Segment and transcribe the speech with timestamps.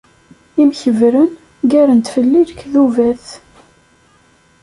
[0.61, 1.29] Imkebbren
[1.69, 3.25] ggaren-d fell-i lekdubat.